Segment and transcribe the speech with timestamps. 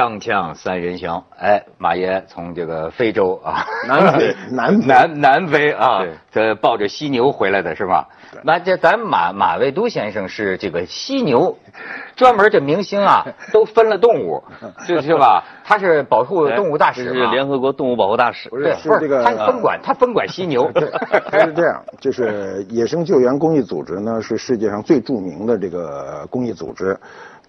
[0.00, 6.02] 锵锵三人行，哎，马爷从这个非洲啊，南非 南南南非啊，
[6.32, 8.08] 这抱着犀牛回来的是吧？
[8.42, 11.54] 那这咱马马未都先生是这个犀牛，
[12.16, 14.42] 专门这明星啊 都分了动物，
[14.88, 15.44] 就是吧？
[15.62, 18.48] 他是保护动物大使联合国动物保护大使。
[18.48, 20.72] 对，不是这个他分管他分管犀牛，
[21.30, 26.98] 他是这样，就是野生救援公益组织呢，是世界上最著名的这个公益组织。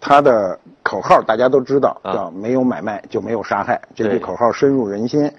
[0.02, 5.32] 它的口号大家都知道，啊叫“没有买卖就没有杀害”，这句口号深入人心。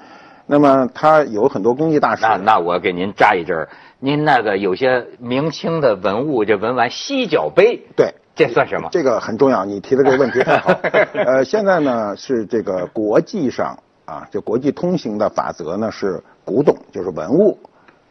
[0.47, 3.69] 那么他有很多公益大使，那那我给您扎一针儿
[4.01, 8.89] 您那个有些明清的文物，这文玩犀角杯，对，这算什么？
[8.91, 10.73] 这个很重要，你提的这个问题很好。
[11.15, 17.59] 呃，现在呢是这个国际上啊，就国际通行的法则呢是古董，就是文物，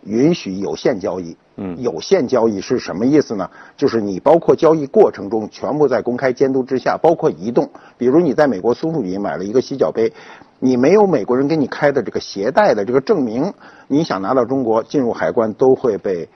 [0.04, 1.36] 允许有限交易。
[1.58, 3.48] 嗯有限交易是什么意思呢？
[3.78, 7.70] 就是你包括交易过程中全部在公开监督之下，包括移动。
[7.98, 10.12] 比如你在美国苏富比买了一个洗脚杯，
[10.60, 13.54] 你没有美国人给你开的这个携带的这个证明，
[13.88, 16.28] 你想拿到中国进入海关都会被，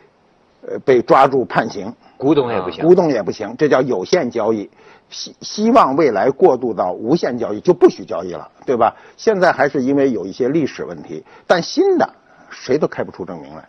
[0.68, 1.92] 呃，被抓住判刑。
[2.18, 2.86] 古董也不行。
[2.86, 4.70] 古董也不行，这叫有限交易。
[5.10, 8.96] 希希望未来过渡到无限交易，就不许交易了，对吧？
[9.18, 12.08] 现在还是因为有一些历史问题，但新的
[12.56, 13.64] 谁都开不出证明来，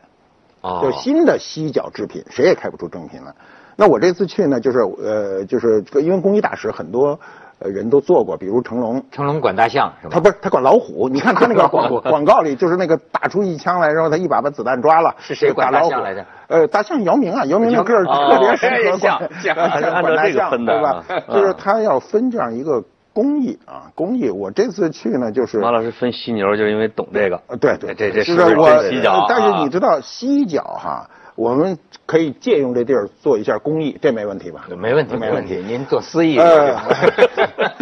[0.63, 3.35] 哦就新的犀角制品谁也开不出证明来。
[3.77, 7.19] 那我这次去呢，就是呃，就是因为公益大使很多
[7.59, 10.15] 呃人都做过，比如成龙，成龙管大象是吧？
[10.15, 16.25] 他不是他管老虎， 你看他那个广广告里，就是那个打出一枪来，然后他一把把子弹抓了，是谁管老虎大象来着？
[16.49, 21.35] 呃，大象姚明啊，姚明那个特别适合像管，大 这个分的象对吧啊？
[21.35, 22.83] 就是他要分这样一个
[23.17, 24.29] 工艺啊，工艺。
[24.29, 27.41] 我这次去呢，就是马老师分犀牛，就是因为懂这个。
[27.47, 34.69] 呃，对对，这这就是我犀角啊但是你知道犀角哈，我们可以借用这地儿做一下公益，这没问题吧？
[34.77, 35.65] 没问题，没问题。
[35.67, 36.39] 您做私益。
[36.39, 36.77] 呃，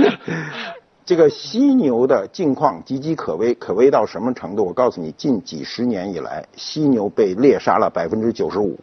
[1.04, 4.64] 这个犀牛的境况岌岌可危，可危到什么程度？
[4.64, 8.78] 我告诉你，近几十年以来，犀牛被猎杀了百分之九十五，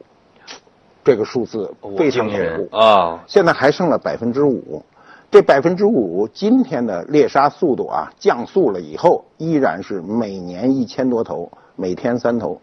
[1.02, 2.78] 这个数字非常恐怖。
[2.78, 4.84] 啊，现在还剩了百分之五，
[5.32, 12.62] 这百分之五今天的猎杀速度啊降速了以后，依然是每年一千多头，每天三头。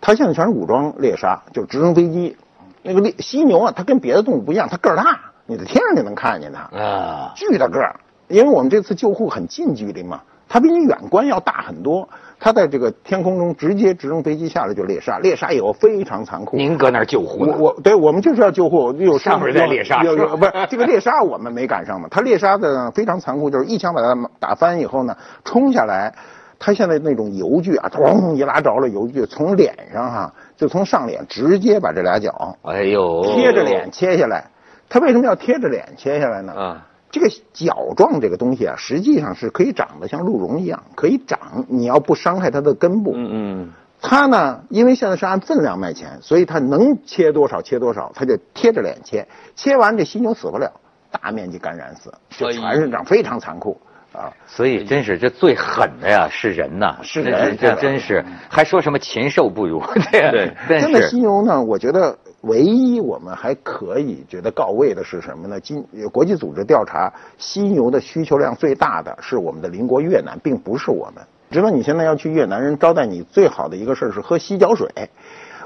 [0.00, 2.36] 它现在全是武装猎杀，就是直升飞机。
[2.82, 7.98] 那个猎犀牛啊，它跟别的动物不一样，它个儿大，你在天上就能看见它，啊，巨大个儿。
[8.28, 10.22] 因为我们这次救护很近距离嘛，
[10.54, 12.08] 它比你远观要大很多。
[12.38, 16.56] 它在这个天空中直接直升飞机下来就猎杀，猎杀以后非常残酷。
[16.56, 17.44] 您搁那儿救护？
[17.44, 22.06] 我我对我们就是要救护，有上面在猎杀有有不是这个猎杀我们没赶上嘛？
[22.08, 26.14] 他猎杀的非常残酷，就是一枪把它打翻以后呢，冲下来，
[26.56, 34.44] 他现在那种油锯啊，咚一拉着了油锯，从脸上哈、就从上脸直接把这俩脚哎呦，贴着脸切下来。
[34.88, 36.52] 他为什么要贴着脸切下来呢？
[36.52, 43.12] 啊，这个角状这个东西啊，实际上是可以长得像鹿茸一样，可以长，你要不伤害它的根部。
[43.14, 49.28] 嗯嗯，它呢，因为现在是按分量卖钱，所以它能切多少切多少，它就贴着脸切。
[49.54, 50.72] 切完这犀牛死不了，
[51.12, 53.80] 大面积感染死，就全是这样，非常残酷
[54.12, 54.32] 啊。
[54.48, 65.58] 所以真是这最狠的呀是人呐，是人这这真是还说什么禽兽不如，对对真现在犀牛呢，我觉得唯一我们还可以觉得告慰的是什么呢？
[65.60, 71.24] 今国际组织调查，犀牛的需求量最大的是我们的邻国越南，并不是我们。
[71.50, 74.88] 知道你现在要去越南，人招待你最好的一个事儿是喝犀角水。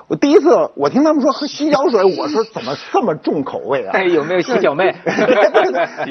[0.06, 3.90] 我第一次我听他们说喝犀角水，我说怎么这么重口味啊？
[3.92, 4.94] 哎，有没有犀角妹？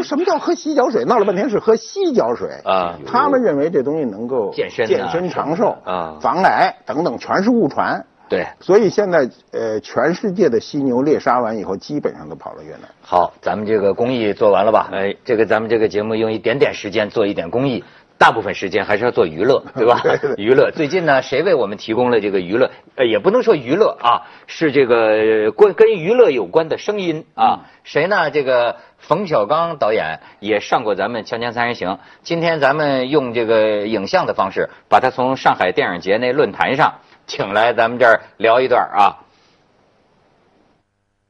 [0.03, 1.03] 什么叫喝犀角水？
[1.05, 8.05] 闹了半天是喝犀角水啊他们认为这东西能够健身啊健身长寿啊防癌等等，全是误传。
[8.29, 12.81] 对，所以现在呃，全世界的犀牛猎杀完以后，基本上都跑到越南。
[13.01, 14.89] 好，咱们这个公益做完了吧？
[14.91, 17.83] 哎这个咱们这个节目用一点点时间做一点公益，
[18.17, 20.01] 大部分时间还是要做娱乐， 对吧？
[20.37, 20.71] 娱乐。
[20.71, 22.69] 最近呢，谁为我们提供了这个娱乐？
[22.95, 27.65] 呃，也不能说娱乐啊，是这个呃关跟娱乐有关的声音啊。
[27.83, 28.29] 谁呢？
[28.29, 31.89] 这个冯小刚导演也上过咱们《锵锵三人行》。
[32.23, 36.95] 今天咱们用这个影像的方式，把他从上海电影节那论坛上
[37.27, 39.19] 请来，咱们这儿聊一段啊。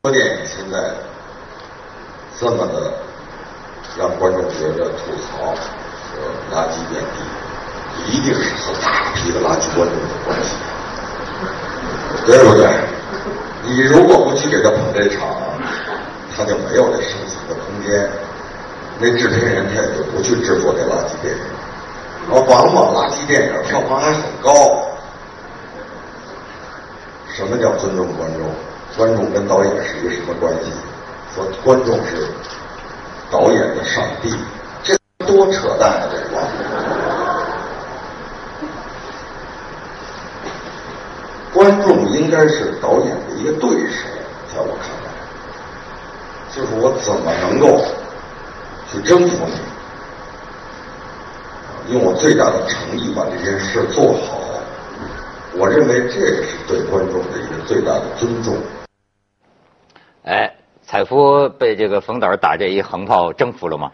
[0.03, 0.77] 说电影现在
[2.39, 2.93] 这么的
[3.97, 6.21] 让观众觉得吐槽和
[6.53, 10.55] 垃圾遍地，一定是和大批的垃圾观众有关系，
[12.27, 12.69] 对不对？
[13.63, 15.27] 你如果不去给他捧这场，
[16.37, 18.07] 他就没有这生存的空间。
[18.99, 21.41] 那制片人他也就不去制作这垃圾电影，
[22.31, 24.76] 而往往垃圾电影票房还很高。
[27.37, 28.49] 什么叫尊重观众？
[28.97, 30.71] 观众跟导演是一个什么关系？
[31.35, 32.27] 说观众是
[33.29, 34.35] 导演的上帝，
[34.83, 36.09] 这多扯淡啊！
[36.11, 36.41] 这个。
[41.53, 44.07] 观众应该是导演的一个对手，
[44.51, 45.11] 在我看来，
[46.55, 47.85] 就是我怎么能够
[48.91, 49.45] 去征服
[51.85, 54.36] 你，用我最大的诚意把这件事做好。
[55.59, 58.55] 我认为这个是对观众的一个最大的尊重。
[60.23, 63.91] 哎，采夫被这个冯导打这一横炮征服了吗？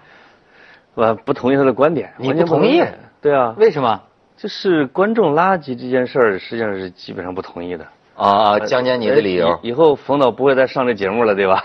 [0.94, 2.84] 我不同意他的观点，你不同意？
[3.22, 4.02] 对啊，为什么？
[4.36, 7.88] 就是观众垃圾这件事儿，实际上是基本上不同意的。
[8.16, 9.60] 啊，讲讲你的理由。
[9.64, 11.64] 以后冯导不会再上这节目了，对吧？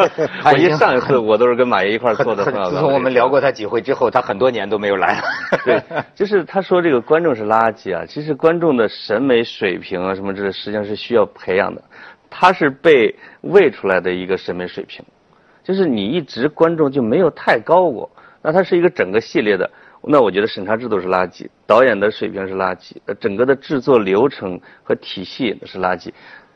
[0.50, 2.44] 我一上一次我都是跟马爷一块做的。
[2.44, 5.22] 自从我们聊过他几回之后，他很多年都没有来了。
[5.64, 5.82] 对，
[6.14, 11.82] 就是他说这个观众是垃圾啊，其实观众的审美水平啊什么这实际上是需要培养的，
[12.30, 15.04] 他是被喂出来的一个审美水平，
[15.62, 18.10] 就是你一直观众就没有太高过，
[18.40, 19.70] 那他是一个整个系列的。
[20.02, 26.10] 那我觉得审查制度是垃圾，导演的水平是垃圾，呃，整个的制作流程和体系是垃圾，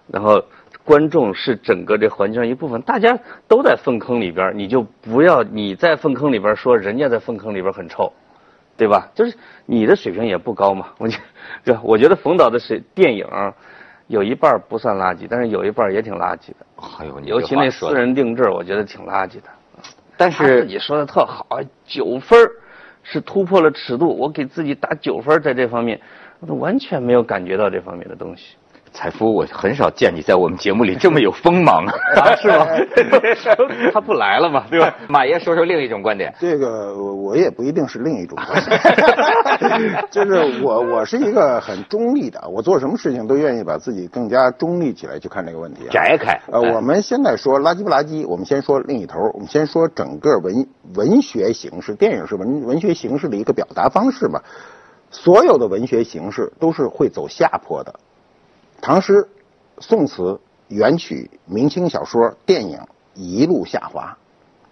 [0.06, 0.42] 然后
[0.82, 8.10] 观众是整个这环境上一部分，大家都在粪坑里边，你就不要你在粪坑里边说人家在粪坑里边很臭，
[8.78, 9.10] 对吧？
[9.14, 9.36] 就是
[9.66, 11.18] 你的水平也不高嘛，我觉，
[11.64, 11.80] 对吧？
[11.84, 13.26] 我觉得冯导的是电影，
[14.06, 16.56] 有一半不算垃圾，但是有一半也挺垃圾的。
[16.98, 19.50] 哎呦，尤其那私人定制，我觉得挺垃圾的。
[20.16, 21.46] 但是你说的特好，
[21.84, 22.50] 九分儿。
[23.04, 26.00] 是突破了尺度，我给自己打九分，在这方面，
[26.40, 28.56] 我完全没有感觉到这方面的东西。
[28.94, 32.64] 采夫，我很少见你在我们节目里这么有锋芒啊， 是吗？
[33.92, 34.94] 他不来了嘛，对吧？
[35.08, 36.32] 马爷说说另一种观点。
[36.38, 45.88] 这个我我也不一定是另一种观点， 就是我我是一个很中立的，我做什么事情都愿意把自己更加中立起来去看这个问题。
[45.90, 46.40] 摘开。
[46.52, 54.40] 呃，我们现在说垃圾不垃圾，我们先说另一头，我们先说整个文文学形式，电影是文文学形式的一个表达方式嘛，
[55.10, 57.92] 所有的文学形式都是会走下坡的。
[58.84, 59.26] 唐诗、
[59.78, 60.38] 宋词、
[60.68, 62.78] 元曲、明清小说、电影
[63.14, 64.18] 一路下滑，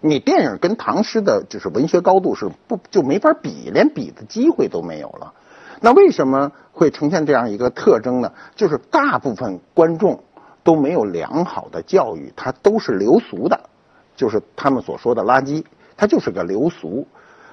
[0.01, 5.33] 你电影跟唐诗的就是文学高度是不就没法比，连比的机会都没有了。
[5.81, 8.31] 那为什么会呈现这样一个特征呢？
[8.55, 10.23] 就是大部分观众
[10.63, 13.59] 都没有良好的教育，他都是流俗的，
[14.15, 15.65] 就是他们所说的垃圾，
[15.97, 17.07] 它就是个流俗。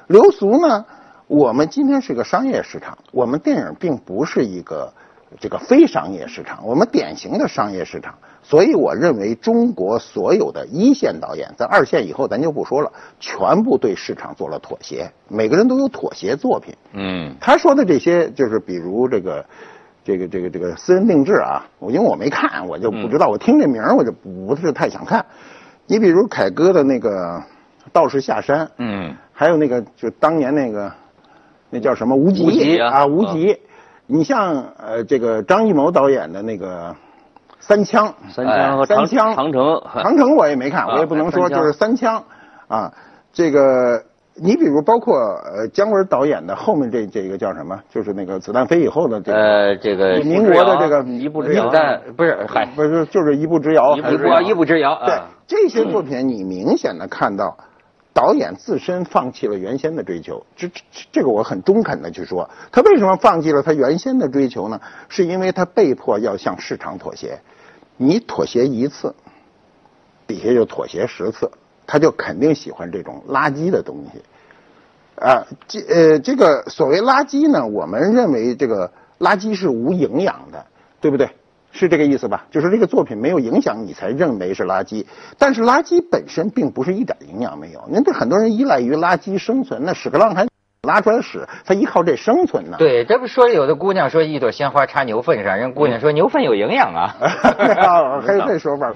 [0.09, 0.85] 流俗呢，
[1.27, 4.93] 我们今天是个商业市场，我们电影并不是一个。
[5.39, 12.91] 这个非商业市场，我们典型的商业市场，所以我认为中国所有的一线导演，在二线以后咱就不说了，
[13.21, 16.75] 全部对市场做了妥协，每个人都有妥协作品。
[16.95, 19.45] 嗯，他说的这些就是比如这个，
[20.05, 25.25] 这个这个这个私人定制啊，我因为我没看，我就不知道，我听这名儿我就不是太想看。
[25.87, 27.39] 你比如凯歌的那个
[27.93, 30.93] 《道士下山》，嗯，还有那个就当年那个
[31.71, 33.57] 那叫什么无极啊无极。
[34.11, 36.91] 你像呃，这个张艺谋导演的那个
[37.61, 42.25] 《三枪》，三枪和三枪，长城，长城我也没看，我也不能说就是三枪
[42.67, 42.93] 啊。
[43.33, 44.03] 这个
[44.35, 47.79] 你比如包括呃姜文导演的后面这这个叫什么？
[47.89, 51.71] 就是那个子弹飞以后的这个呃这个民国的这个一步之遥，
[52.17, 55.01] 不是嗨，不是就是一步之遥，一步之遥，一步之遥。
[55.07, 55.15] 对
[55.47, 57.57] 这些作品，你明显的看到。
[58.21, 64.79] 导演自身放弃了原先的追求，这这这个我很中肯的去说，他为什么放弃了他原先的追求呢？
[65.09, 67.41] 是因为他被迫要向市场妥协，
[67.97, 69.15] 你妥协一次，
[70.27, 71.51] 底下就妥协十次，
[71.87, 74.21] 他就肯定喜欢这种垃圾的东西，
[75.15, 80.67] 啊，这呃这个所谓垃圾呢，我们认为这个垃圾是无营养的，
[81.01, 81.31] 对不对？
[81.73, 82.47] 是这个意思吧？
[82.51, 85.05] 就是这个作品没有影响，你才认为是垃圾。
[85.39, 87.85] 但是垃圾本身并不是一点营养没有。
[87.89, 90.47] 那这很多人依赖于垃圾生存，那屎壳郎还
[90.83, 92.77] 拉出来屎，他依靠这生存呢。
[92.79, 97.15] 对，这不说有的姑娘说一朵鲜花插牛粪上，人姑娘说牛粪有营养啊。
[98.27, 98.93] 还有这说法。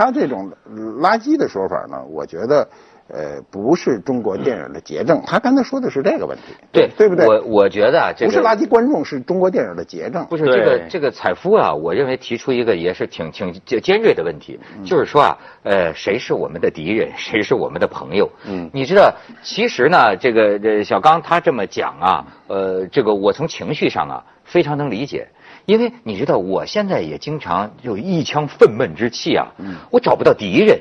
[0.00, 0.50] 他这种
[0.98, 2.66] 垃圾的说法呢，我觉得，
[3.08, 5.22] 呃，不是中国电影的结症。
[5.26, 7.26] 他刚才说的是这个问题，对对不对？
[7.26, 10.24] 我我觉得啊，这个不是垃圾观众，是中国电影的结症。
[10.30, 18.30] 不是这个这个采夫啊，我认为提出一个也是挺挺尖尖锐的问题，就是说啊，呃，谁是我们的敌人， 谁是我们的朋友？
[18.46, 25.28] 嗯你知道，其实呢，这个这小刚他这么讲啊，呃，这个我从情绪上啊非常能理解，
[25.66, 29.52] 因为你知道，我现在也经常有一腔愤懑之气啊，
[29.90, 30.80] 我找不到敌人，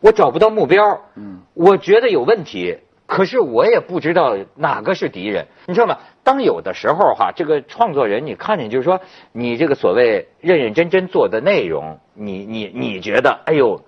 [0.00, 5.98] 我找不到目标，嗯，我觉得有问题，可是我也不知道哪个是敌人，你知道吗？
[6.22, 9.00] 当有的时候哈，这个创作人你看见就是说，
[9.32, 13.82] 你这个所谓认认真真做的内容，你你你觉得，哎呦，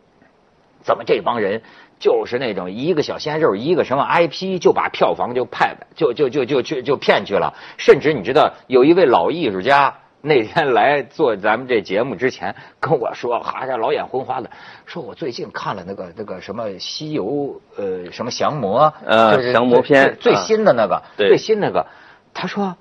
[0.82, 1.62] 怎么这帮人
[1.98, 9.98] 就是那种一个小鲜肉，一个什么 IP 就把票房就派就就就就就就骗去了，甚至你知道有一位老艺术家。
[10.24, 14.50] 那天来做咱们这节目之前跟我说，哈家老眼昏花的，
[14.86, 21.86] 说我最近看了那个那个什么西游呃什么降魔，呃降魔篇最新的那个，对最新那个，
[22.32, 22.76] 他说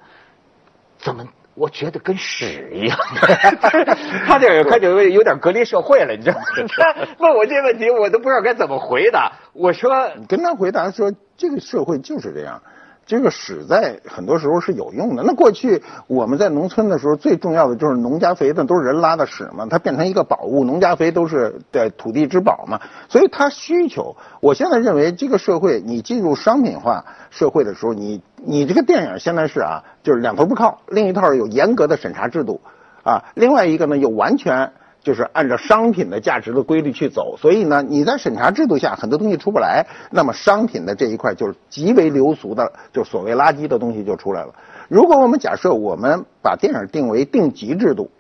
[0.98, 1.28] 怎么？
[1.54, 2.98] 我觉得跟屎一样，
[4.26, 6.46] 他这他就有点隔离社会了，你知道吗？
[6.78, 9.34] 他问我这问题，我都不知道该怎么回答。
[9.52, 12.62] 我说你跟他回答说，这个社会就是这样。
[13.12, 15.24] 这个屎在很多时候是有用的。
[15.28, 20.64] 那过去我们在农村的时候，最重要的就是农家肥，那都是人拉的屎嘛，它变成一个宝物。
[20.64, 24.16] 农家肥都是在土地之宝嘛，所以它需求。
[24.40, 32.62] 我现在认为这个社会，你进入商品化社会的时候，你你这个电影现在是啊，就是两头不靠，另一套有严格的审查制度
[33.04, 34.72] 啊，另外一个呢又完全。
[35.04, 44.54] 就是按照商品的价值的规律去走，所以呢，你在审查制度下很多东西出不来，那么商品的这一块就是极为流俗的，就所谓垃圾的东西就出来了。
[44.88, 48.12] 如果我们假设我们把电影定为定级制度，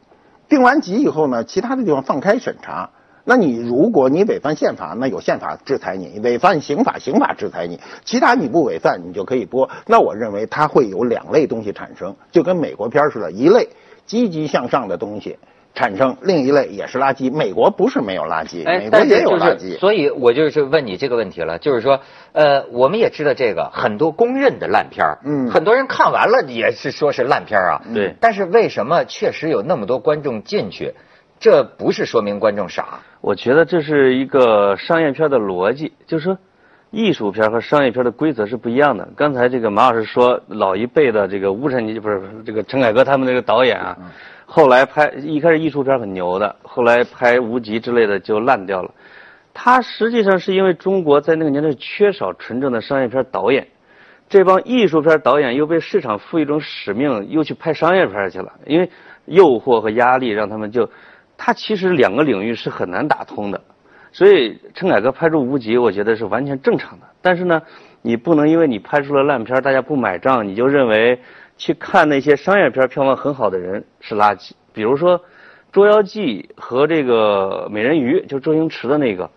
[0.49, 2.89] 定完级以后呢，其他的地方放开审查。
[3.23, 7.79] 那你如果你违反宪法，那有宪法制裁你；违反刑法，刑法制裁你。
[8.03, 9.69] 其他你不违反，你就可以播。
[9.85, 13.69] 那我认为它会有两类东西产生，就跟美国片似的，一类
[14.07, 15.37] 积极向上的东西。
[15.73, 17.33] 产生另一类也是垃圾。
[17.33, 19.57] 美国不是没有垃圾，哎，美国也有垃圾。
[19.57, 22.01] 就是，所以我就是问你这个问题了，就是说，
[22.33, 30.93] 呃，我们也知道这个很多公认的烂片儿嗯很多人看完了也是说是烂片儿啊，对但是为什么确实有那么多观众进去？
[31.39, 36.37] 这不是说明观众傻，我觉得这是一个商业片的逻辑，就是说，
[36.91, 39.07] 艺术片和商业片的规则是不一样的。
[39.15, 43.97] 刚才这个马老师说，老一辈的这个吴晨，不是不是这个陈凯歌他们那个导演啊，
[44.45, 48.91] 后来拍一开始艺术片很牛的，后来拍无极之类的就烂掉了。
[49.53, 53.67] 他实际上是因为中国在那个年代缺少纯正的商业片导演，
[54.27, 58.89] 这帮艺术片导演又被市场赋予一种使命，又去拍商业片去了，因为
[59.25, 60.89] 诱惑和压力让他们就，
[61.37, 63.61] 他其实两个领域是很难打通的。
[64.11, 67.05] 所以陈凯歌拍出无极，我觉得是完全正常的。
[67.21, 67.61] 但是呢，
[68.01, 71.19] 你不能因为你拍出了烂片，大家不买账，你就认为
[71.57, 74.51] 去看那些商业片票房很好的人是垃圾。
[74.73, 75.19] 比如说
[75.71, 79.29] 《捉妖记》和这个《美人鱼》，就周星驰的那个，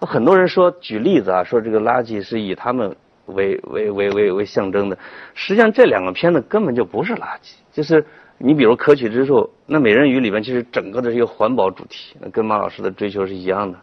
[0.00, 2.96] 很多人说举例子啊，说这个垃圾是以他们
[3.26, 4.96] 为为为为为象征的。
[5.34, 8.04] 实际上这两个片子根本就不是垃圾，就是
[8.38, 13.78] 你比如可取之处，那《美人鱼》里边其实整个的是一个环保主题，跟马老师的追求是一样的。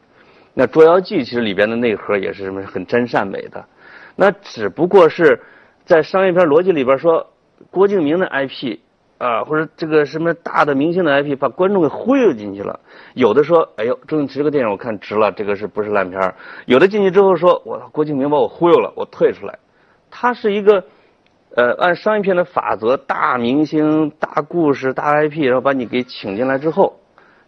[0.54, 3.66] 那《捉妖记》其实里边的内核也是什么很真善美的，
[4.16, 5.42] 那只不过是
[5.86, 7.32] 在商业片逻辑里边说
[7.72, 8.80] 郭敬明的 IP
[9.18, 12.80] 啊，或者这个什么大的明星的 IP 把观众给忽悠进去了。
[13.14, 16.36] 有的说，哎呦，周星驰这个电影我看值了，这个是不是烂片儿？
[16.66, 19.60] 有的进去之后说，我郭敬明把我忽悠了，我退出来。
[20.10, 20.84] 它是一个
[21.56, 27.00] 呃按商业片的法则，大明星、大故事、大 IP，然后把你给请进来之后。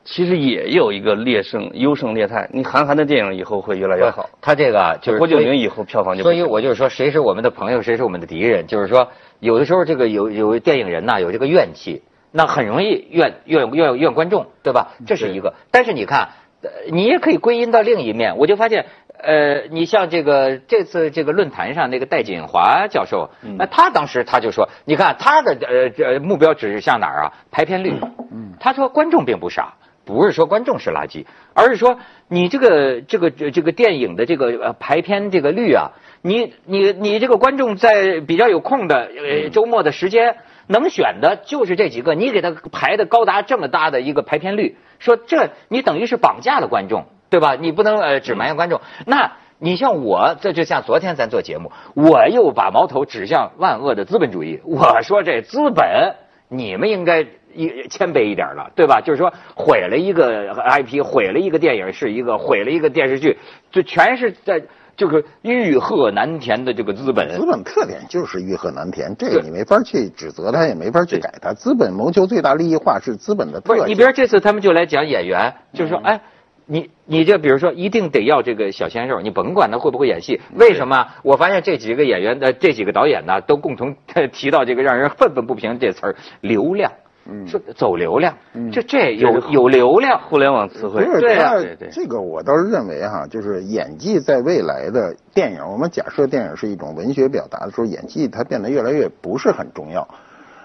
[0.03, 4.29] 其实也有一个劣胜优胜劣汰，你韩寒的电影以后会越来越好。
[4.41, 8.65] 他这个啊就是郭敬明以后票房就所以我就是说，谁是我们的朋友，谁是我们的敌人。
[8.67, 14.93] 就是说，有的时候这个有有电影人呐、有这个怨气，那很容易怨怨怨怨观众，对吧？
[15.05, 15.53] 这是一个。
[15.71, 16.29] 但是你看，
[16.63, 18.85] 呃你也可以归因到另一面，我就发现。
[19.23, 27.33] 呃，你像这个这次这个论坛上那个戴锦华教授，那、他当时他就说，你看他的呃这目标指向哪儿啊？
[27.51, 27.93] 排片率。
[28.31, 35.91] 嗯，他说观众并不傻，不是说观众是垃圾，而是说你这个这个这这个电影的这个呃排片这个率啊，
[36.21, 40.37] 你你你这个观众在比较有空的呃周末的时间。
[40.67, 47.55] 能选的就是这几个，你给他排的高达这么大的一个排片率，说这你等于是绑架了观众，对吧？
[47.59, 48.79] 你不能呃只埋怨观众。
[49.05, 56.15] 那你像我，这就像昨天咱做节目，我又把矛头指向万恶的资本主义，我说这资本，
[56.47, 59.01] 你们应该一谦卑一点了，对吧？
[59.01, 63.37] 就是说毁了一个 IP，毁了一个电影是一个，毁了一个电视剧，
[63.71, 64.61] 就全是在
[64.95, 67.29] 这个欲壑难填的这个资本。
[67.29, 71.53] 资本特点就是欲壑难填，这个你没法去指责他，也没法去改他。
[71.53, 76.21] 资本谋求最大利益化是资本的特不是，你比如这次他们就来讲演员，就是说，嗯哎。
[76.67, 81.05] 你你这比如说一定得要这个小鲜肉，你甭管他会不会演戏，为什么？
[81.21, 83.93] 我发现这几个演员的这几个导演呢，都共同
[84.31, 86.93] 提到这个让人愤愤不平这词儿——流量。
[87.25, 91.13] 嗯说走流量，嗯这这有有流量，互联网词汇不。
[91.13, 100.07] 是对啊对对这个我倒是认为哈，就是演技在未来的电影，我们假设电影是一种文学表达的时候，演技它变得越来越不是很重要。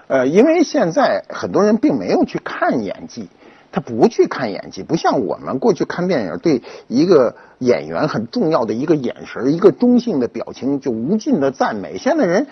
[0.07, 3.29] 呃，因为现在很多人并没有去看演技，
[3.71, 11.97] 他不去看演技，不像我们过去看电影，对一个演员很重要的一个眼神、一个中性的表情就无尽的赞美。
[11.99, 12.47] 现在人。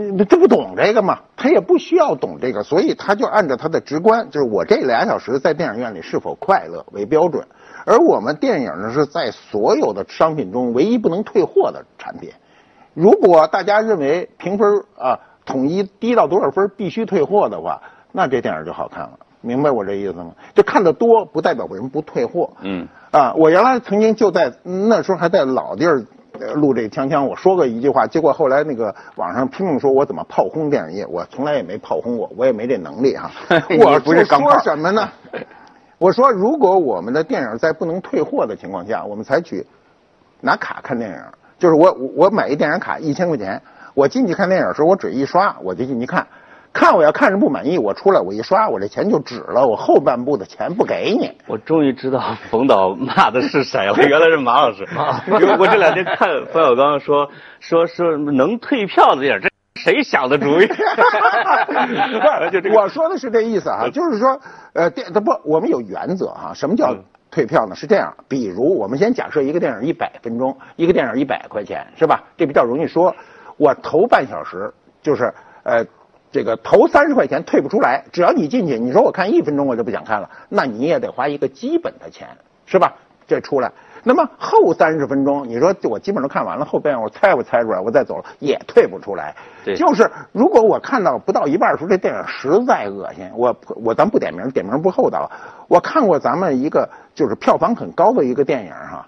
[0.00, 7.44] 嗯，这不懂这个嘛，他也不需要懂这个，所以他就按照他的直观，就是我这俩小时在电影院里是否快乐为标准。
[7.84, 12.30] 而我们电影呢是在所有的商品中唯一不能退货的产品。
[12.94, 19.18] 如果大家认为评分啊统一低到多少分必须退货的话，那这电影就好看了。
[19.40, 20.32] 明白我这意思吗？
[20.54, 22.50] 就看得多不代表人不退货。
[22.60, 26.04] 嗯，啊，我原来曾经就在那时候还在老地儿呃
[26.54, 33.30] 录这锵锵，我说过一句话，结果后来那个网上拼命说我怎么炮轰电影业，我从来也没炮轰过，我也没这能力哈。
[33.68, 35.08] 你我不是说什么呢？
[35.98, 39.66] 我说如果我们的电影在不能退货的情况下，我们采取
[40.40, 41.16] 拿卡看电影，
[41.58, 43.60] 就是我我我买一电影卡一千块钱，
[43.94, 46.26] 我进去看电影的时候我只一刷我就进去看。
[46.72, 51.32] 看我要看着不满意，我出来我一刷，我这钱就止了，我后半部的钱不给你。
[51.46, 54.86] 我终于知道冯导骂的是谁了，原来是马老师。
[55.40, 59.48] 因为我这两天看冯小刚说说说能退票的电影，这
[59.80, 60.66] 谁想的主意？
[62.52, 64.40] 就这我说的是这意思啊，就是说，
[64.74, 67.74] 呃，电它不，我们有原则哈、什么叫嗯退票呢？
[67.74, 72.22] 是这样，比如我们先假设一个电影一百分钟，一个电影一百块钱，是吧？
[72.36, 73.16] 这比较容易说。
[73.56, 74.72] 我头半小时
[75.02, 75.32] 就是
[75.64, 75.84] 呃。
[76.30, 82.28] 这个头三十块钱退不出来，只要你进去，你说我看一分钟我就不想看了，那你也得花一个基本的钱，
[82.66, 82.94] 是吧？
[83.26, 83.70] 这出来，
[84.04, 89.36] 那么后三十分钟，你说我基本上看完了，后边我猜不猜出来，我再走了也退不出来。
[89.66, 95.30] 对就是如果我看到不到一半的时候，这电影实在恶心，我我咱不点名，点名不厚道。
[95.68, 99.06] 我看过咱们一个就是票房很高的一个电影哈、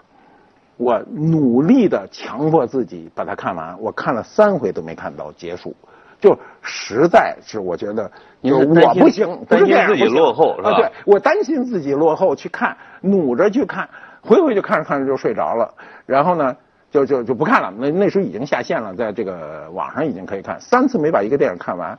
[0.77, 5.75] 我努力的强迫自己把它看完，我看了三回都没看到结束，
[6.21, 8.09] 就实在是我觉得，
[8.41, 13.89] 我不行，不是担心自己这样不行落后是吧啊对，我担心自己落后去看，努着去看，
[14.21, 15.73] 回回就看着看着就睡着了，
[16.05, 16.55] 然后呢，
[16.91, 17.73] 就就就不看了。
[17.77, 21.97] 那那时候已经下线了，在这个网上已经可以看，三次没把一个电影看完，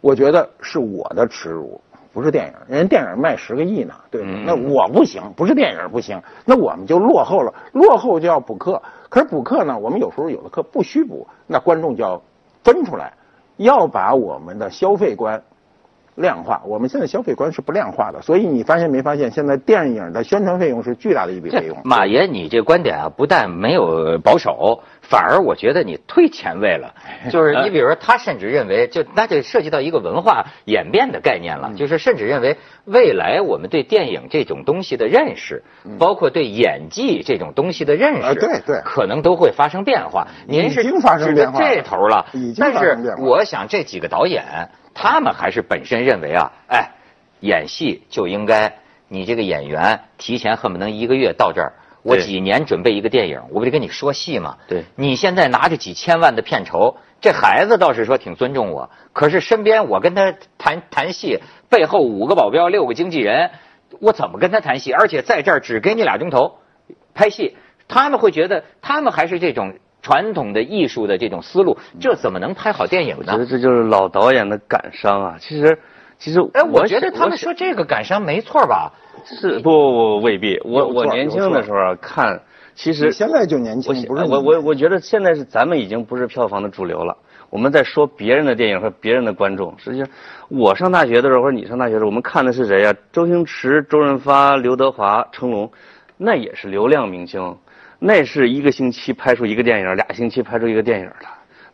[0.00, 1.80] 我觉得是我的耻辱。
[2.12, 8.80] 不是电影，人家电影卖十个亿呢，对那我不行，不是电影不行，那我们就落后了， 落后就要补课。
[9.10, 12.22] 可是补课呢，我们有时候有的课不需补，那观众就要
[12.64, 13.12] 分出来，
[13.56, 15.42] 要把我们的消费观
[16.14, 16.62] 量化。
[16.66, 21.76] 我们现在消费观是不量化的，所以你发现没发现，现在电影的宣传费用是巨大的一笔费用。
[21.84, 26.94] 马爷，你这观点啊，不但没有保守，反而我觉得你忒前卫了。
[27.30, 31.76] 就是你比如说，他甚至认为，就那就涉及到一个文化演变的概念了，嗯。
[31.76, 35.62] 就是甚至认为未来我们对电影这种东西的认识，
[35.98, 38.80] 包括对演技这种东西的认识，啊对对。
[38.84, 40.26] 可能都会发生变化。
[40.46, 41.66] 您是已经发生变化了。
[41.66, 46.90] 这头了，已经但是发生变化我想这几个导演，他们还是本身认为啊，哎，
[47.40, 51.74] 演戏就应该你这个演员提前恨不能一个月到这儿，
[52.06, 54.56] 我几年准备一个电影，我不得跟你说戏吗？
[54.68, 63.50] 对你现在拿着几千万的片酬，这孩子倒是说挺尊重我，可是身边我跟他谈谈戏，背后五个保镖六个经纪人，
[64.00, 64.92] 我怎么跟他谈戏？
[64.92, 66.58] 而且在这儿只给你俩钟头
[67.12, 67.56] 拍戏，
[67.88, 73.24] 他们会觉得他们还是这种传统的艺术的这种思路，这怎么能拍好电影呢？
[73.26, 75.36] 我觉得这就是老导演的感伤啊。
[75.40, 75.80] 其实，
[76.18, 78.92] 其实哎，我觉得他们说这个感伤没错吧？
[79.24, 80.58] 是不不不未必。
[80.64, 82.40] 我我年轻的时候啊看，
[82.74, 87.16] 其实你现在就年轻，不是我我我觉得现在是咱们已经不是票房的主流了。
[87.48, 89.74] 我们在说别人的电影和别人的观众。
[89.78, 90.08] 实际上，
[90.48, 95.70] 我上大学的时候或者你上大学的时候，我们看的是谁呀、周星驰、周润发、刘德华、成龙，
[96.16, 97.56] 那也是流量明星，
[97.98, 101.26] 那是一个星期拍出一个电影，俩星期拍出一个电影的。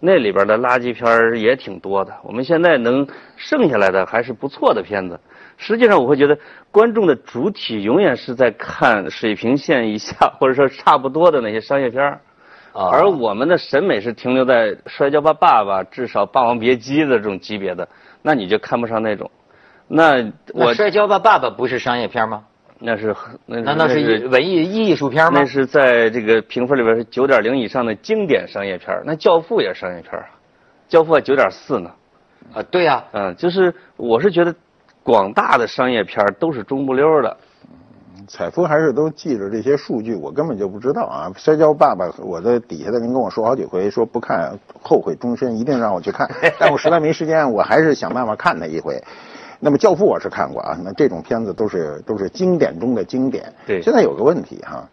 [0.04, 2.12] 那里边的垃圾片儿也挺多的。
[2.24, 5.20] 我们现在能剩下来的还是不错的片子。
[5.56, 6.36] 实际上，我会觉得
[6.72, 12.18] 观众的主体永远是在看水平线以下或者说差不多的那些商业片
[12.74, 17.88] 而我们的审美是停留在《摔跤吧，爸爸》至少《霸王别姬》的这种级别的，
[18.22, 19.30] 那你就看不上那种。
[19.86, 20.16] 那
[20.52, 22.42] 我我摔跤吧，爸爸不是商业片吗？
[22.84, 23.14] 那是
[23.46, 25.46] 那那难道是那文艺艺术片吗那？
[25.46, 30.30] 是在这个评分里边是九点零以上的经典商业片儿那《教父》也是商业片儿啊，
[30.92, 31.90] 《教父》九点四呢。
[32.52, 34.54] 啊，对呀、嗯，就是我是觉得
[35.02, 37.36] 广大的商业片儿都是中不溜儿的。
[38.28, 41.32] 采夫还是都记着这些数据，我根本就不知道啊！
[41.36, 49.02] 摔跤爸爸，我的底下的人跟我说好几回，说不看后悔终身，一定让我去看， 但我实在没时间，我还是想办法看他一回。
[49.64, 53.44] 那么《教父》我是看过啊，那这种片子都是都是经典中的经典。
[53.64, 54.84] 对现在有个问题哈、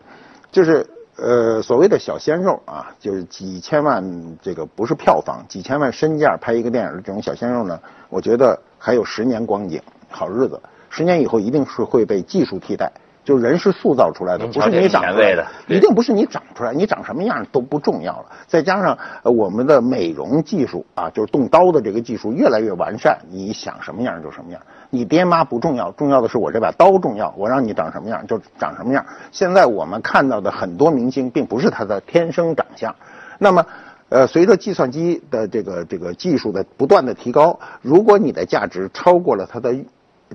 [0.51, 4.03] 就是呃所谓的小鲜肉啊，就是几千万
[4.39, 7.79] 这个不是票房，几千万身价拍一个电影的这种小鲜肉呢，
[8.10, 10.62] 我觉得还有十年光景，好日子。
[10.91, 12.91] 十年以后一定是会被技术替代，
[13.30, 18.26] 就人是塑造出来的，不是你长出来的一定不是你长出来，你长什么样都不重要了。
[18.48, 24.60] 再加上呃我们的美容技术啊，就是动刀的这个技术越来越完善，你想什么样就什么样。
[24.89, 29.06] 你爹妈不重要，重要的是我这把刀重要，我让你长什么样就长什么样。
[29.32, 32.96] 现在我们看到的很多明星，并不是他的天生长相，
[33.38, 33.63] 那么。
[34.12, 39.76] 呃，随着计算机的这个这个技术的不断的提高，如果你的价值超过了它的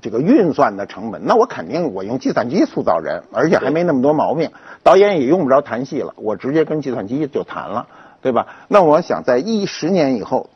[0.03, 4.51] 这个运算的成本，那我肯定我用计算机塑造人，而且还没那么多毛病，
[4.83, 7.87] 导演也用不着谈戏了，我直接跟计算机就谈了，
[8.21, 8.47] 对吧？
[8.69, 10.51] 那我想在一十年以后，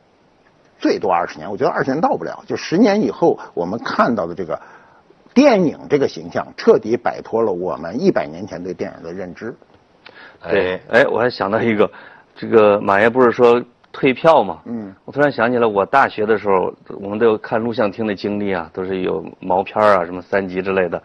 [0.78, 4.60] 最多二十年，我觉得二十年到不了，就十年以后我们看到的这个
[5.34, 9.54] 电影这个形象，彻底摆脱了我们一百年前对电影的认知。
[10.42, 11.90] 对，哎，我还想到一个，
[12.36, 13.62] 这个马爷不是说
[13.98, 14.60] 退票嘛？
[14.66, 21.02] 嗯，我突然想起来，我大学的时候，我们都有看录像厅的经历啊，都是有毛片儿啊，什么三级之类的。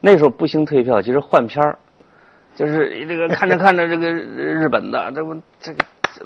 [0.00, 1.76] 那时候不兴退票，其实换片儿，
[2.54, 5.78] 就是这个看着看着这个日本的，这不这个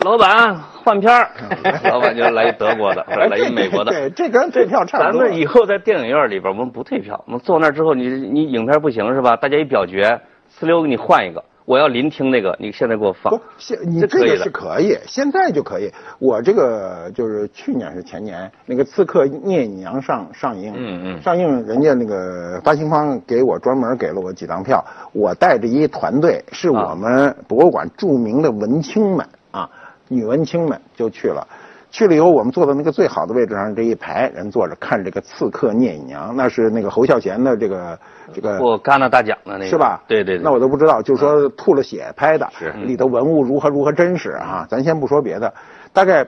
[0.04, 1.30] 老板换片儿，
[1.88, 3.90] 老板就来一德国的，来一美国的。
[3.90, 5.22] 对，这跟退票差不多。
[5.22, 9.37] 咱们以后在电影院里边，我们不退票，我们坐那儿之后，你你影片不行是吧？
[9.37, 10.20] 大家一表决，
[10.52, 15.88] 呲溜给你换一个，我要聆听那个，你现在给我放不，，现你这个是可以，现在就可以。
[16.18, 29.70] 我这个就是去年是前年，那个《刺客聂隐娘》上上映，嗯嗯上映人家那个发行方给我专门给了我几张票，我带着一团队，是我们博物馆著名的文青们啊，
[30.09, 31.46] 女文青们就去了。
[31.90, 37.98] 去了以后，我们坐在那个最好的位置上，这一排人坐着看这个《刺客聂隐娘》，那是那个侯孝贤的这个
[38.33, 40.00] 这个获戛纳大奖的那个是吧？
[40.07, 40.44] 对对对。
[40.44, 44.64] 那我都不知道，就说吐了血拍的，是里头文物如何如何真实啊！
[44.70, 45.53] 咱先不说别的，
[45.92, 46.24] 大概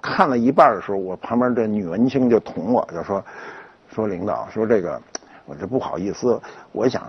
[0.00, 3.22] 看了一半的时候，我旁边这女文青就捅我，就说
[3.94, 4.98] 说领导说这个，
[5.44, 6.40] 我这不好意思，
[6.72, 7.02] 我想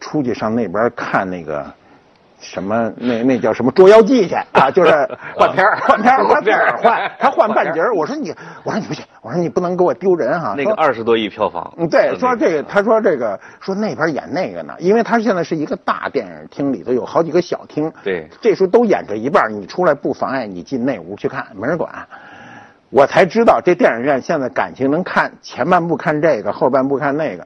[0.00, 1.70] 出去上那边看那个。
[2.44, 4.70] 什么那那叫什么捉妖记去 啊？
[4.70, 4.90] 就是
[5.34, 7.94] 换片儿换片儿换片儿换， 他换半截儿。
[7.94, 10.54] 我说你，我说你不行，我说你不能给我丢人哈。
[10.56, 21.90] 那个说二十多亿票房，嗯，对，说这个，他说这个，说那边演那个呢，因为他现在是一个大电影厅，里头有好几个小厅，对这时候都演着一半，你出来不妨碍你进那屋去看，没人管。
[22.90, 27.44] 我才知道这电影院现在感情能看前半部看这个，后半部看那个。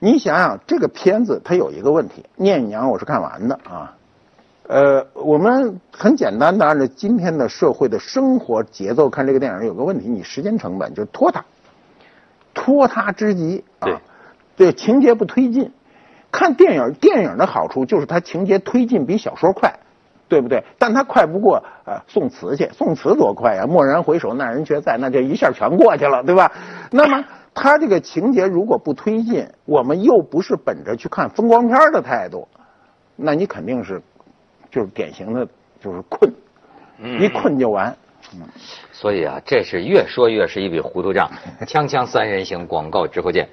[0.00, 3.94] 你想想，这个片子它有一个问题，《聂隐娘》我是看完的啊。
[4.68, 11.44] 呃，我们很简单的按照今天的社会的生活节奏看这个电影，有个问题，你时间成本就拖沓，
[12.54, 13.86] 拖沓之极啊。
[13.86, 13.98] 对
[14.56, 15.72] 对，情节不推进。
[16.30, 19.80] 看电影，电影的好处就是它情节推进比小说快，
[20.28, 20.62] 对不对？
[20.78, 26.52] 但它快不过呃宋词去，宋词多快呀、蓦然回首，那人却在，那这一下全过去了，对吧？
[26.90, 32.46] 那么它这个情节如果不推进，我们又不是本着去看风光片的态度，
[33.16, 34.00] 那你肯定是
[34.70, 35.46] 就是典型的
[35.80, 36.32] 就是困，
[37.20, 37.96] 一困就完。
[38.92, 41.30] 所以啊，这是越说越是一笔糊涂账。
[41.66, 43.48] 锵锵三人行，广告之后见。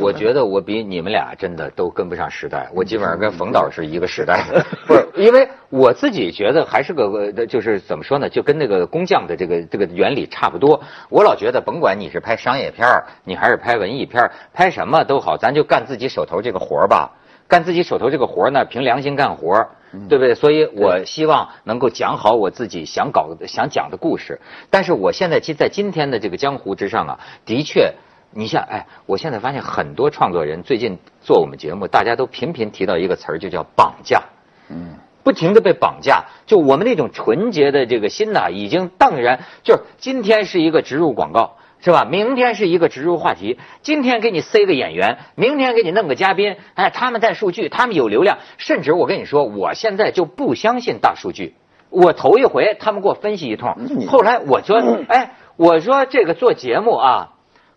[0.00, 7.04] 我觉得我比你们俩真的都跟不上时代，我基本上跟冯导是一个时代的， 不是因为我自己觉得还是个
[7.36, 10.80] 呃就是怎么说呢，就跟那个工匠的这个这个原理差不多。
[11.08, 17.12] 我老觉得，甭管你是拍商业片儿，你还是拍文艺片儿，拍什么都好，咱就干自己手头这个活儿吧。
[17.46, 19.70] 干自己手头这个活儿呢，凭良心干活儿，
[20.08, 20.34] 对不对？
[20.36, 24.40] 所以我希望能够讲好我自己想搞的、想讲的故事。
[24.70, 27.92] 但是我现在其实在今天的这个江湖之上啊，的确。
[28.32, 34.22] 你像哎，我现在发现很多创作人最近做我们节目，大家都频频提到一个词儿，就叫绑架。
[34.68, 39.40] 嗯，不停的被绑架，就我们那种纯洁的这个心呐，已经荡然。
[39.64, 42.04] 就是今天是一个植入广告，是吧？
[42.04, 51.56] 明天是一个植入话题，今天给你塞个演员，明天给你弄个嘉宾，哎，他们带数据，他们有流量，甚至我跟你说，我现在就不相信大数据。
[51.88, 53.74] 我头一回他们给我分析一通，
[54.06, 57.30] 后来我说， 哎，我说这个做节目啊，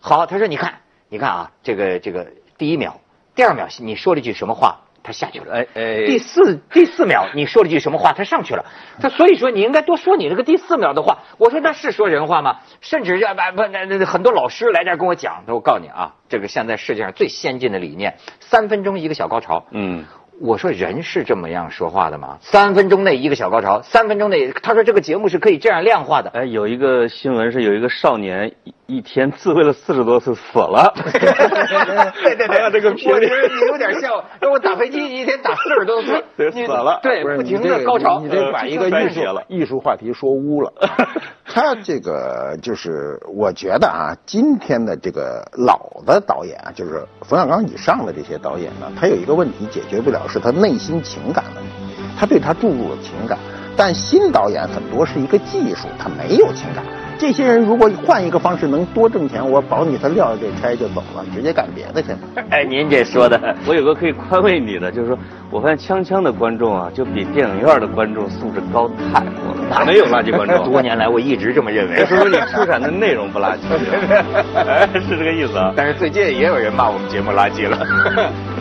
[0.06, 0.74] 好，他说你看，
[1.08, 3.00] 你看啊，这个这个第一秒，
[3.36, 4.82] 第二秒你说了句什么话？
[5.02, 8.12] 他下去了，哎哎，第四第四秒你说了句什么话？
[8.12, 8.66] 他上去了，
[9.00, 11.20] 他所以说你应该多说你这个第四秒的话。
[11.38, 12.60] 我说那是说人话吗？
[12.82, 19.66] 甚至要不不那那很多老师来这儿跟我讲，我告诉你啊，这个现在世界上最先进的理念，三分钟一个小高潮。
[19.72, 20.04] 嗯。
[20.42, 22.38] 我说人是这么样说话的吗？
[22.42, 26.30] 三分钟内一个小高潮，三分钟内他说这个节目是可以这样量化的。
[26.32, 30.94] 哎，有一个新闻是有一个少年一一天自慰了四十多次死了。
[30.96, 31.22] 对
[32.36, 37.00] 对对，这个我觉得你有点像，我打飞机一天打四十多次， 死了。
[37.02, 38.20] 对，不停的高潮。
[38.20, 40.74] 你这把一个艺术艺术话题说污了。
[41.54, 50.28] 他这个就是我觉得啊，今天的这个老的导演啊，就是冯小刚以上的这些导演呢，他有一个问题解决不了。
[50.28, 53.38] 是他内心情感问题，他对他注入了情感，
[53.78, 56.84] 但新导演很多是一个技术，他没有情感。
[57.20, 62.18] 这些人如果换一个方式能多挣钱，我保你他撂这差就走了，直接干别的去了。
[62.50, 65.18] 哎，您这说的，我有个可以宽慰你的，就是说
[65.50, 69.68] 我发现锵锵的观众啊，就比电影院的观众素质高太多了。
[69.70, 70.64] 哪没有垃圾观众？
[70.70, 72.04] 多年来我一直这么认为。
[72.06, 73.62] 说明你出产的内容不垃圾，
[75.08, 75.74] 是这个意思啊。
[75.76, 77.78] 但是最近也有人骂我们节目垃圾了。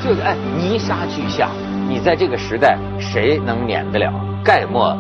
[0.03, 1.49] 就是哎，泥沙俱下，
[1.89, 4.13] 你在这个时代谁能免得了？
[4.45, 4.97] 盖莫。